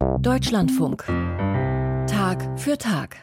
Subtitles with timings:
[0.00, 1.04] Deutschlandfunk.
[2.06, 3.16] Tag für Tag.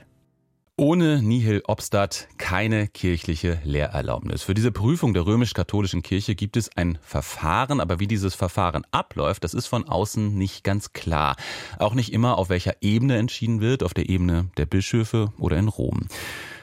[0.78, 4.44] Ohne Nihil Obstat keine kirchliche Lehrerlaubnis.
[4.44, 9.44] Für diese Prüfung der römisch-katholischen Kirche gibt es ein Verfahren, aber wie dieses Verfahren abläuft,
[9.44, 11.36] das ist von außen nicht ganz klar.
[11.79, 15.69] Auch nicht immer, auf welcher Ebene entschieden wird, auf der Ebene der Bischöfe oder in
[15.69, 16.07] Rom.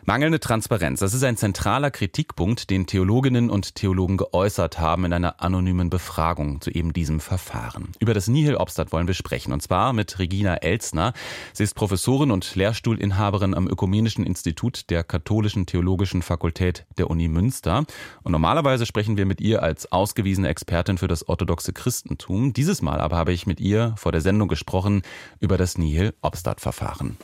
[0.06, 5.40] Mangelnde Transparenz, das ist ein zentraler Kritikpunkt, den Theologinnen und Theologen geäußert haben in einer
[5.40, 7.92] anonymen Befragung zu eben diesem Verfahren.
[8.00, 11.14] Über das Nihil Obstat wollen wir sprechen, und zwar mit Regina Elzner.
[11.54, 17.86] Sie ist Professorin und Lehrstuhlinhaberin am Ökumenischen Institut der Katholischen Theologischen Fakultät der Uni Münster.
[18.22, 22.52] Und normalerweise sprechen wir mit ihr als ausgewiesene Expertin für das orthodoxe Christentum.
[22.52, 25.00] Dieses Mal aber habe ich mit ihr vor der Sendung gesprochen
[25.40, 27.16] über das Nihil Obstat Verfahren.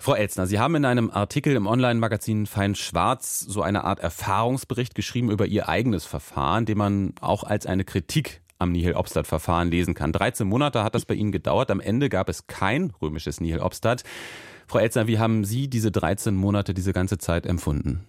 [0.00, 4.94] Frau Elzner, Sie haben in einem Artikel im Online-Magazin Fein Schwarz so eine Art Erfahrungsbericht
[4.94, 10.12] geschrieben über Ihr eigenes Verfahren, den man auch als eine Kritik am Nihil-Obstat-Verfahren lesen kann.
[10.12, 11.72] 13 Monate hat das bei Ihnen gedauert.
[11.72, 14.04] Am Ende gab es kein römisches Nihil-Obstat.
[14.68, 18.04] Frau Elzner, wie haben Sie diese 13 Monate, diese ganze Zeit empfunden?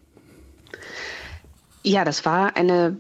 [1.82, 2.98] Ja, das war eine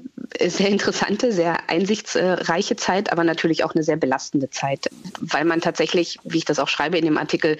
[0.48, 6.18] sehr interessante, sehr einsichtsreiche Zeit, aber natürlich auch eine sehr belastende Zeit, weil man tatsächlich,
[6.24, 7.58] wie ich das auch schreibe in dem Artikel,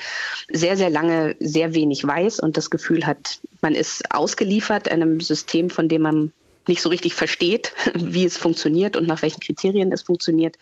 [0.50, 5.70] sehr, sehr lange sehr wenig weiß und das Gefühl hat, man ist ausgeliefert einem System,
[5.70, 6.32] von dem man
[6.68, 10.58] nicht so richtig versteht, wie es funktioniert und nach welchen Kriterien es funktioniert.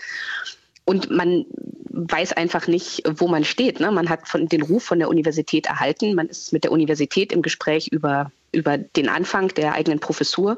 [0.85, 1.45] Und man
[1.89, 3.79] weiß einfach nicht, wo man steht.
[3.79, 3.91] Ne?
[3.91, 6.15] Man hat von, den Ruf von der Universität erhalten.
[6.15, 10.57] Man ist mit der Universität im Gespräch über, über den Anfang der eigenen Professur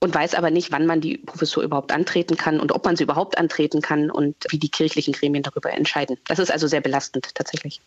[0.00, 3.04] und weiß aber nicht, wann man die Professur überhaupt antreten kann und ob man sie
[3.04, 6.16] überhaupt antreten kann und wie die kirchlichen Gremien darüber entscheiden.
[6.26, 7.80] Das ist also sehr belastend tatsächlich.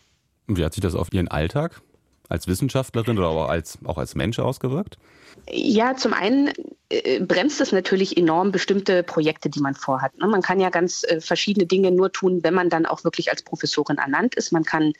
[0.46, 1.80] Und wie hat sich das auf Ihren Alltag
[2.28, 4.96] als Wissenschaftlerin oder auch als, auch als Mensch ausgewirkt?
[5.50, 6.52] Ja, zum einen
[6.88, 10.16] äh, bremst es natürlich enorm bestimmte Projekte, die man vorhat.
[10.18, 10.28] Ne?
[10.28, 13.42] Man kann ja ganz äh, verschiedene Dinge nur tun, wenn man dann auch wirklich als
[13.42, 14.52] Professorin ernannt ist.
[14.52, 14.92] Man kann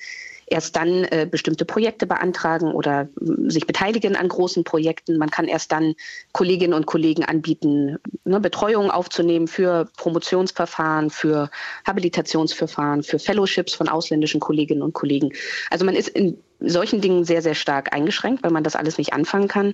[0.46, 3.08] erst dann äh, bestimmte Projekte beantragen oder
[3.46, 5.18] sich beteiligen an großen Projekten.
[5.18, 5.94] Man kann erst dann
[6.32, 11.50] Kolleginnen und Kollegen anbieten, ne, Betreuung aufzunehmen für Promotionsverfahren, für
[11.86, 15.32] Habilitationsverfahren, für Fellowships von ausländischen Kolleginnen und Kollegen.
[15.70, 19.12] Also man ist in solchen Dingen sehr, sehr stark eingeschränkt, weil man das alles nicht
[19.12, 19.72] anfangen kann.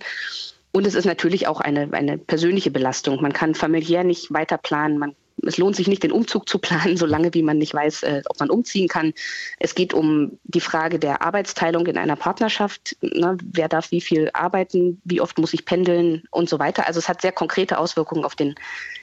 [0.73, 3.21] Und es ist natürlich auch eine, eine persönliche Belastung.
[3.21, 4.99] Man kann familiär nicht weiter planen.
[4.99, 8.23] Man, es lohnt sich nicht, den Umzug zu planen, solange wie man nicht weiß, äh,
[8.29, 9.13] ob man umziehen kann.
[9.59, 12.97] Es geht um die Frage der Arbeitsteilung in einer Partnerschaft.
[13.01, 13.37] Ne?
[13.43, 15.01] Wer darf wie viel arbeiten?
[15.05, 16.87] Wie oft muss ich pendeln und so weiter?
[16.87, 18.55] Also es hat sehr konkrete Auswirkungen auf den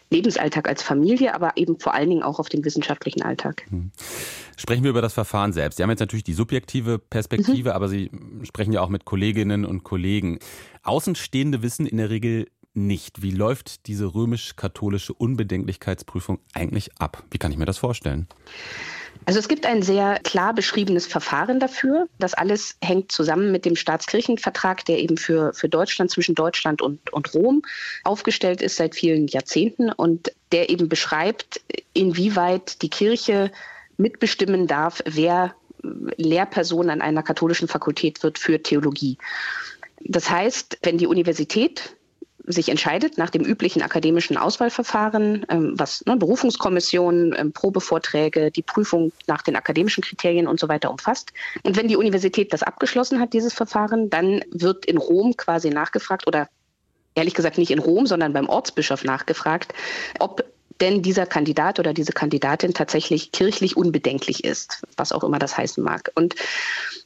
[0.10, 3.66] Lebensalltag als Familie, aber eben vor allen Dingen auch auf den wissenschaftlichen Alltag.
[3.70, 3.92] Hm.
[4.56, 5.78] Sprechen wir über das Verfahren selbst.
[5.78, 7.76] Sie haben jetzt natürlich die subjektive Perspektive, mhm.
[7.76, 8.10] aber Sie
[8.44, 10.40] sprechen ja auch mit Kolleginnen und Kollegen.
[10.84, 17.24] Außenstehende wissen in der Regel nicht, wie läuft diese römisch-katholische Unbedenklichkeitsprüfung eigentlich ab?
[17.32, 18.28] Wie kann ich mir das vorstellen?
[19.26, 22.08] Also es gibt ein sehr klar beschriebenes Verfahren dafür.
[22.20, 27.12] Das alles hängt zusammen mit dem Staatskirchenvertrag, der eben für, für Deutschland zwischen Deutschland und,
[27.12, 27.64] und Rom
[28.04, 31.62] aufgestellt ist seit vielen Jahrzehnten und der eben beschreibt,
[31.94, 33.52] inwieweit die Kirche
[33.98, 39.18] mitbestimmen darf, wer Lehrperson an einer katholischen Fakultät wird für Theologie.
[40.02, 41.97] Das heißt, wenn die Universität
[42.48, 49.12] sich entscheidet nach dem üblichen akademischen Auswahlverfahren, ähm, was ne, Berufungskommission, ähm, Probevorträge, die Prüfung
[49.28, 51.34] nach den akademischen Kriterien und so weiter umfasst.
[51.64, 56.26] Und wenn die Universität das abgeschlossen hat, dieses Verfahren, dann wird in Rom quasi nachgefragt
[56.26, 56.48] oder
[57.16, 59.74] ehrlich gesagt nicht in Rom, sondern beim Ortsbischof nachgefragt,
[60.20, 60.46] ob
[60.82, 65.84] denn dieser Kandidat oder diese Kandidatin tatsächlich kirchlich unbedenklich ist, was auch immer das heißen
[65.84, 66.12] mag.
[66.16, 66.36] Und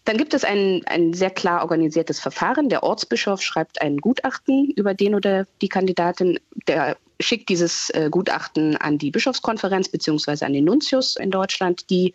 [0.06, 2.70] dann gibt es ein, ein sehr klar organisiertes Verfahren.
[2.70, 6.40] Der Ortsbischof schreibt ein Gutachten über den oder die Kandidatin.
[6.68, 11.90] Der schickt dieses äh, Gutachten an die Bischofskonferenz beziehungsweise an den Nuntius in Deutschland.
[11.90, 12.14] Die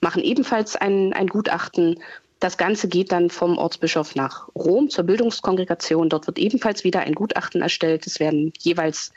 [0.00, 2.00] machen ebenfalls ein, ein Gutachten.
[2.40, 6.08] Das Ganze geht dann vom Ortsbischof nach Rom zur Bildungskongregation.
[6.08, 8.06] Dort wird ebenfalls wieder ein Gutachten erstellt.
[8.06, 9.12] Es werden jeweils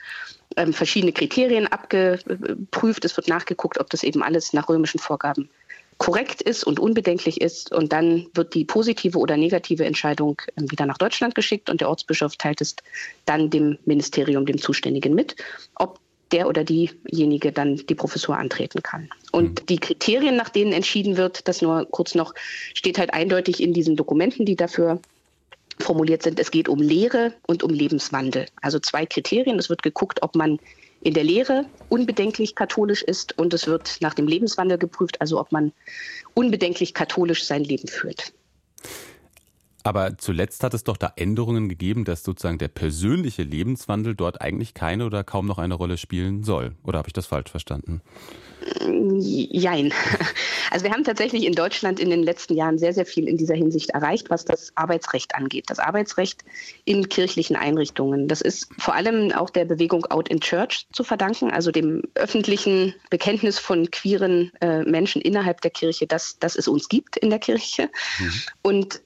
[0.57, 3.06] ähm, verschiedene Kriterien abgeprüft.
[3.06, 5.50] Es wird nachgeguckt, ob das eben alles nach römischen Vorgaben
[5.97, 7.71] korrekt ist und unbedenklich ist.
[7.71, 11.89] Und dann wird die positive oder negative Entscheidung ähm, wieder nach Deutschland geschickt und der
[11.89, 12.75] Ortsbischof teilt es
[13.25, 15.36] dann dem Ministerium, dem Zuständigen mit,
[15.75, 16.00] ob
[16.31, 19.09] der oder diejenige dann die Professur antreten kann.
[19.31, 19.65] Und mhm.
[19.68, 22.33] die Kriterien, nach denen entschieden wird, das nur kurz noch,
[22.74, 25.00] steht halt eindeutig in diesen Dokumenten, die dafür
[25.79, 26.39] formuliert sind.
[26.39, 28.45] Es geht um Lehre und um Lebenswandel.
[28.62, 29.59] Also zwei Kriterien.
[29.59, 30.59] Es wird geguckt, ob man
[31.01, 35.51] in der Lehre unbedenklich katholisch ist und es wird nach dem Lebenswandel geprüft, also ob
[35.51, 35.71] man
[36.35, 38.33] unbedenklich katholisch sein Leben führt.
[39.83, 44.75] Aber zuletzt hat es doch da Änderungen gegeben, dass sozusagen der persönliche Lebenswandel dort eigentlich
[44.75, 46.75] keine oder kaum noch eine Rolle spielen soll.
[46.83, 48.01] Oder habe ich das falsch verstanden?
[49.19, 49.91] Jein.
[50.71, 53.56] Also wir haben tatsächlich in Deutschland in den letzten Jahren sehr, sehr viel in dieser
[53.56, 55.65] Hinsicht erreicht, was das Arbeitsrecht angeht.
[55.68, 56.44] Das Arbeitsrecht
[56.85, 58.27] in kirchlichen Einrichtungen.
[58.29, 62.95] Das ist vor allem auch der Bewegung Out in Church zu verdanken, also dem öffentlichen
[63.09, 67.39] Bekenntnis von queeren äh, Menschen innerhalb der Kirche, dass, dass es uns gibt in der
[67.39, 67.89] Kirche.
[68.19, 68.33] Mhm.
[68.62, 69.01] Und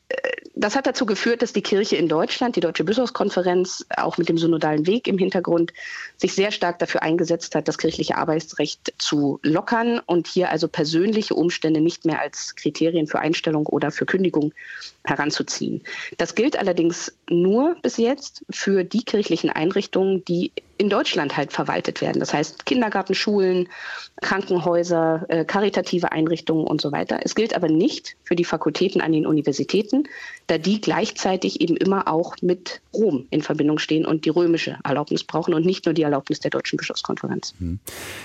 [0.56, 4.38] das hat dazu geführt, dass die Kirche in Deutschland, die Deutsche Bischofskonferenz, auch mit dem
[4.38, 5.74] synodalen Weg im Hintergrund,
[6.18, 11.36] sich sehr stark dafür eingesetzt hat, das kirchliche Arbeitsrecht zu lockern und hier also persönliche
[11.36, 14.54] Umstände nicht mehr als Kriterien für Einstellung oder für Kündigung
[15.04, 15.84] heranzuziehen.
[16.18, 22.02] Das gilt allerdings nur bis jetzt für die kirchlichen Einrichtungen, die in Deutschland halt verwaltet
[22.02, 22.20] werden.
[22.20, 23.70] Das heißt Kindergarten, Schulen,
[24.22, 27.20] Krankenhäuser, äh, karitative Einrichtungen und so weiter.
[27.24, 30.08] Es gilt aber nicht für die Fakultäten an den Universitäten,
[30.48, 35.24] da die gleichzeitig eben immer auch mit Rom in Verbindung stehen und die römische Erlaubnis
[35.24, 37.54] brauchen und nicht nur die Erlaubnis der Deutschen Bischofskonferenz.
[37.60, 37.80] Hm.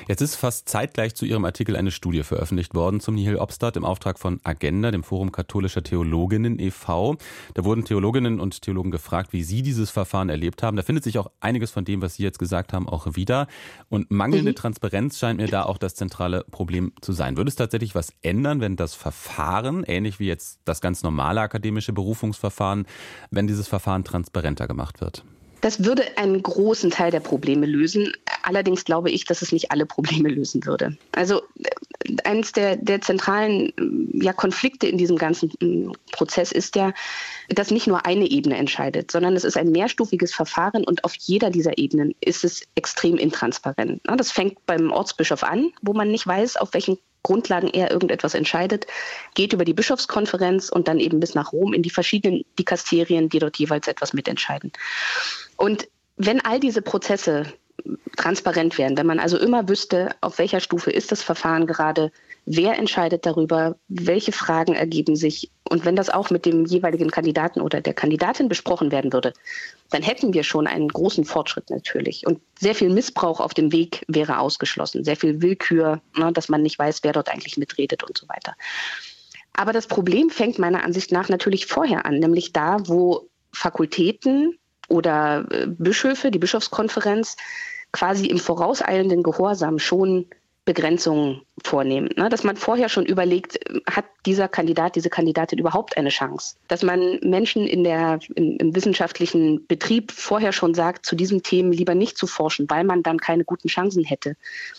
[0.09, 3.85] Jetzt ist fast zeitgleich zu Ihrem Artikel eine Studie veröffentlicht worden zum Nihil Obstat im
[3.85, 7.17] Auftrag von Agenda, dem Forum katholischer Theologinnen e.V.
[7.55, 10.77] Da wurden Theologinnen und Theologen gefragt, wie sie dieses Verfahren erlebt haben.
[10.77, 13.47] Da findet sich auch einiges von dem, was Sie jetzt gesagt haben, auch wieder.
[13.89, 14.57] Und mangelnde mhm.
[14.57, 17.37] Transparenz scheint mir da auch das zentrale Problem zu sein.
[17.37, 21.93] Würde es tatsächlich was ändern, wenn das Verfahren, ähnlich wie jetzt das ganz normale akademische
[21.93, 22.87] Berufungsverfahren,
[23.31, 25.25] wenn dieses Verfahren transparenter gemacht wird?
[25.61, 28.13] Das würde einen großen Teil der Probleme lösen.
[28.43, 30.97] Allerdings glaube ich, dass es nicht alle Probleme lösen würde.
[31.13, 31.71] Also äh,
[32.25, 36.93] eines der, der zentralen äh, ja, Konflikte in diesem ganzen äh, Prozess ist ja,
[37.49, 41.51] dass nicht nur eine Ebene entscheidet, sondern es ist ein mehrstufiges Verfahren und auf jeder
[41.51, 44.01] dieser Ebenen ist es extrem intransparent.
[44.05, 48.87] Das fängt beim Ortsbischof an, wo man nicht weiß, auf welchen Grundlagen er irgendetwas entscheidet,
[49.35, 53.39] geht über die Bischofskonferenz und dann eben bis nach Rom in die verschiedenen Dikasterien, die
[53.39, 54.73] dort jeweils etwas mitentscheiden.
[55.57, 55.87] Und
[56.17, 57.53] wenn all diese Prozesse
[58.17, 62.13] transparent wären, wenn man also immer wüsste, auf welcher Stufe ist das Verfahren gerade,
[62.47, 67.61] wer entscheidet darüber, welche Fragen ergeben sich und wenn das auch mit dem jeweiligen Kandidaten
[67.61, 69.33] oder der Kandidatin besprochen werden würde,
[69.91, 72.27] dann hätten wir schon einen großen Fortschritt natürlich.
[72.27, 76.63] Und sehr viel Missbrauch auf dem Weg wäre ausgeschlossen, sehr viel Willkür, ne, dass man
[76.63, 78.55] nicht weiß, wer dort eigentlich mitredet und so weiter.
[79.53, 84.59] Aber das Problem fängt meiner Ansicht nach natürlich vorher an, nämlich da, wo Fakultäten
[84.91, 87.37] oder äh, Bischöfe, die Bischofskonferenz,
[87.93, 90.27] quasi im vorauseilenden Gehorsam schon
[90.67, 92.11] Begrenzungen vornehmen.
[92.17, 92.29] Ne?
[92.29, 93.59] Dass man vorher schon überlegt,
[93.91, 96.57] hat dieser Kandidat, diese Kandidatin überhaupt eine Chance?
[96.69, 101.73] Dass man Menschen in der, im, im wissenschaftlichen Betrieb vorher schon sagt, zu diesen Themen
[101.73, 104.37] lieber nicht zu forschen, weil man dann keine guten Chancen hätte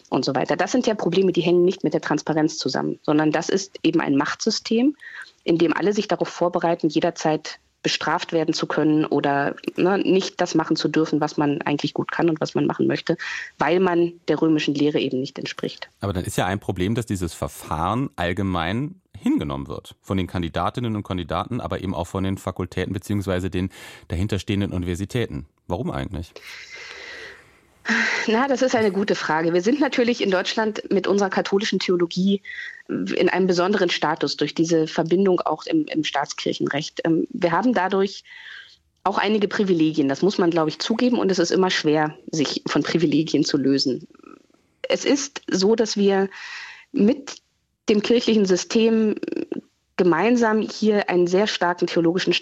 [0.10, 0.56] und so weiter.
[0.56, 4.02] Das sind ja Probleme, die hängen nicht mit der Transparenz zusammen, sondern das ist eben
[4.02, 4.96] ein Machtsystem,
[5.44, 10.56] in dem alle sich darauf vorbereiten, jederzeit bestraft werden zu können oder ne, nicht das
[10.56, 13.18] machen zu dürfen, was man eigentlich gut kann und was man machen möchte,
[13.58, 15.90] weil man der römischen Lehre eben nicht entspricht.
[16.00, 20.96] Aber dann ist ja ein Problem, dass dieses Verfahren allgemein hingenommen wird von den Kandidatinnen
[20.96, 23.70] und Kandidaten, aber eben auch von den Fakultäten beziehungsweise den
[24.08, 25.46] dahinterstehenden Universitäten.
[25.68, 26.34] Warum eigentlich?
[28.28, 29.54] Na, das ist eine gute Frage.
[29.54, 32.42] Wir sind natürlich in Deutschland mit unserer katholischen Theologie
[32.88, 37.02] in einem besonderen Status durch diese Verbindung auch im, im Staatskirchenrecht.
[37.06, 38.24] Ähm, wir haben dadurch
[39.04, 40.08] auch einige Privilegien.
[40.08, 41.18] Das muss man, glaube ich, zugeben.
[41.18, 44.08] Und es ist immer schwer, sich von Privilegien zu lösen.
[44.88, 46.30] Es ist so, dass wir
[46.92, 47.38] mit
[47.90, 49.16] dem kirchlichen System
[49.98, 52.34] gemeinsam hier einen sehr starken theologischen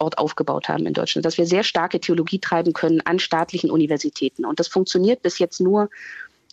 [0.00, 4.46] Standort aufgebaut haben in Deutschland, dass wir sehr starke Theologie treiben können an staatlichen Universitäten.
[4.46, 5.90] Und das funktioniert bis jetzt nur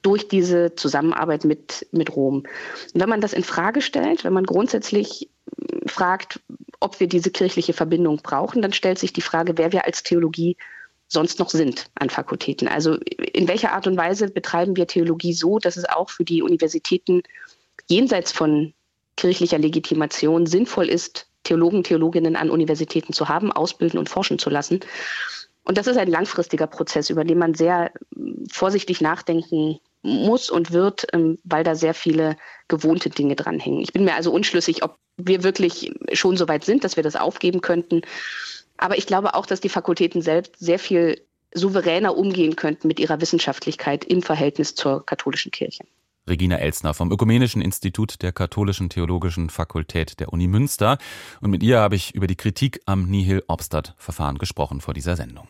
[0.02, 2.44] durch diese Zusammenarbeit mit, mit Rom.
[2.94, 5.30] Und wenn man das in Frage stellt, wenn man grundsätzlich
[5.86, 6.42] fragt,
[6.82, 10.58] ob wir diese kirchliche Verbindung brauchen, dann stellt sich die Frage, wer wir als Theologie
[11.08, 12.68] sonst noch sind an Fakultäten.
[12.68, 12.96] Also
[13.34, 17.24] in welcher Art und Weise betreiben wir Theologie so, dass es auch für die Universitäten
[17.88, 18.74] jenseits von
[19.16, 24.82] kirchlicher Legitimation sinnvoll ist, Theologen, Theologinnen an Universitäten zu haben, ausbilden und forschen zu lassen.
[25.64, 30.72] Und das ist ein langfristiger Prozess, über den man sehr ähm, vorsichtig nachdenken muss und
[30.72, 32.38] wird, ähm, weil da sehr viele
[32.68, 33.82] gewohnte Dinge dranhängen.
[33.82, 37.16] Ich bin mir also unschlüssig, ob wir wirklich schon so weit sind, dass wir das
[37.16, 38.02] aufgeben könnten.
[38.78, 41.22] Aber ich glaube auch, dass die Fakultäten selbst sehr viel
[41.54, 45.84] souveräner umgehen könnten mit ihrer Wissenschaftlichkeit im Verhältnis zur katholischen Kirche.
[46.28, 50.98] Regina Elsner vom Ökumenischen Institut der Katholischen Theologischen Fakultät der Uni Münster.
[51.42, 55.16] Und mit ihr habe ich über die Kritik am Nihil Obstat Verfahren gesprochen vor dieser
[55.16, 55.48] Sendung.